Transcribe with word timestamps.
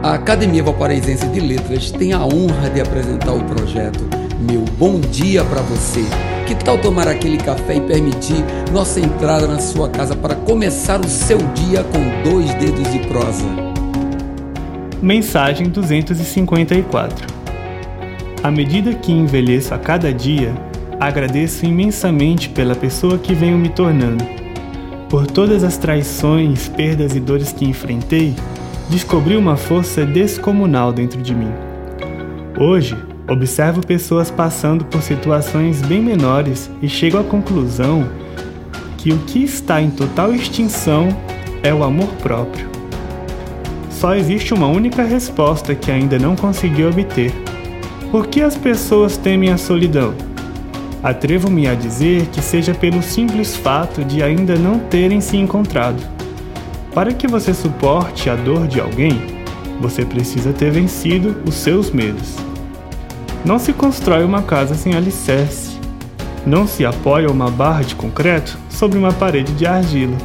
A 0.00 0.14
Academia 0.14 0.62
Valparaísense 0.62 1.26
de 1.26 1.40
Letras 1.40 1.90
tem 1.90 2.12
a 2.12 2.24
honra 2.24 2.70
de 2.70 2.80
apresentar 2.80 3.32
o 3.32 3.42
projeto 3.42 4.08
Meu 4.38 4.60
Bom 4.78 5.00
Dia 5.00 5.44
para 5.44 5.60
Você. 5.62 6.04
Que 6.46 6.54
tal 6.54 6.78
tomar 6.78 7.08
aquele 7.08 7.36
café 7.36 7.74
e 7.74 7.80
permitir 7.80 8.44
nossa 8.72 9.00
entrada 9.00 9.48
na 9.48 9.58
sua 9.58 9.88
casa 9.88 10.14
para 10.14 10.36
começar 10.36 11.00
o 11.00 11.08
seu 11.08 11.38
dia 11.52 11.82
com 11.82 12.30
dois 12.30 12.54
dedos 12.54 12.92
de 12.92 13.00
prosa? 13.08 13.44
Mensagem 15.02 15.68
254 15.68 17.26
À 18.44 18.52
medida 18.52 18.94
que 18.94 19.10
envelheço 19.10 19.74
a 19.74 19.78
cada 19.78 20.12
dia, 20.14 20.54
agradeço 21.00 21.66
imensamente 21.66 22.48
pela 22.48 22.76
pessoa 22.76 23.18
que 23.18 23.34
venho 23.34 23.58
me 23.58 23.68
tornando. 23.68 24.24
Por 25.08 25.26
todas 25.26 25.64
as 25.64 25.76
traições, 25.76 26.68
perdas 26.68 27.16
e 27.16 27.20
dores 27.20 27.50
que 27.50 27.64
enfrentei, 27.64 28.36
descobri 28.88 29.36
uma 29.36 29.56
força 29.56 30.04
descomunal 30.04 30.92
dentro 30.92 31.20
de 31.20 31.34
mim. 31.34 31.52
Hoje, 32.58 32.96
observo 33.28 33.86
pessoas 33.86 34.30
passando 34.30 34.84
por 34.84 35.02
situações 35.02 35.80
bem 35.82 36.00
menores 36.02 36.70
e 36.82 36.88
chego 36.88 37.18
à 37.18 37.24
conclusão 37.24 38.08
que 38.96 39.12
o 39.12 39.18
que 39.18 39.44
está 39.44 39.80
em 39.80 39.90
total 39.90 40.34
extinção 40.34 41.08
é 41.62 41.72
o 41.72 41.84
amor 41.84 42.08
próprio. 42.22 42.68
Só 43.90 44.14
existe 44.14 44.54
uma 44.54 44.66
única 44.66 45.02
resposta 45.02 45.74
que 45.74 45.90
ainda 45.90 46.18
não 46.18 46.36
consegui 46.36 46.84
obter. 46.84 47.32
Por 48.10 48.26
que 48.28 48.40
as 48.40 48.56
pessoas 48.56 49.16
temem 49.16 49.50
a 49.50 49.58
solidão? 49.58 50.14
Atrevo-me 51.02 51.68
a 51.68 51.74
dizer 51.74 52.26
que 52.26 52.40
seja 52.40 52.74
pelo 52.74 53.02
simples 53.02 53.56
fato 53.56 54.04
de 54.04 54.22
ainda 54.22 54.56
não 54.56 54.78
terem 54.78 55.20
se 55.20 55.36
encontrado. 55.36 56.17
Para 56.98 57.12
que 57.12 57.28
você 57.28 57.54
suporte 57.54 58.28
a 58.28 58.34
dor 58.34 58.66
de 58.66 58.80
alguém, 58.80 59.22
você 59.80 60.04
precisa 60.04 60.52
ter 60.52 60.72
vencido 60.72 61.36
os 61.46 61.54
seus 61.54 61.92
medos. 61.92 62.34
Não 63.44 63.56
se 63.56 63.72
constrói 63.72 64.24
uma 64.24 64.42
casa 64.42 64.74
sem 64.74 64.96
alicerce. 64.96 65.78
Não 66.44 66.66
se 66.66 66.84
apoia 66.84 67.30
uma 67.30 67.52
barra 67.52 67.82
de 67.82 67.94
concreto 67.94 68.58
sobre 68.68 68.98
uma 68.98 69.12
parede 69.12 69.52
de 69.52 69.64
argila. 69.64 70.16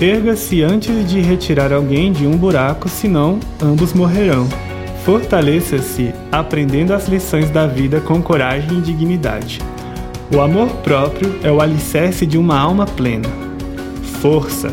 Erga-se 0.00 0.62
antes 0.62 1.06
de 1.06 1.20
retirar 1.20 1.70
alguém 1.70 2.12
de 2.12 2.26
um 2.26 2.34
buraco, 2.34 2.88
senão 2.88 3.38
ambos 3.62 3.92
morrerão. 3.92 4.48
Fortaleça-se 5.04 6.14
aprendendo 6.32 6.94
as 6.94 7.08
lições 7.08 7.50
da 7.50 7.66
vida 7.66 8.00
com 8.00 8.22
coragem 8.22 8.78
e 8.78 8.80
dignidade. 8.80 9.60
O 10.34 10.40
amor 10.40 10.68
próprio 10.76 11.38
é 11.42 11.52
o 11.52 11.60
alicerce 11.60 12.24
de 12.24 12.38
uma 12.38 12.58
alma 12.58 12.86
plena. 12.86 13.28
Força! 14.22 14.72